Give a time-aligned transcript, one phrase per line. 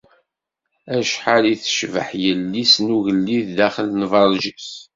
[0.97, 4.69] Acḥal i tecbeḥ yelli-s n ugellid daxel n lberǧ-is.